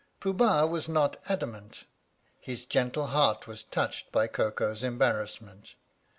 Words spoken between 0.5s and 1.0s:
was